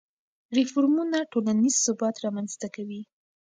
[0.57, 3.01] ریفورمونه ټولنیز ثبات رامنځته کوي.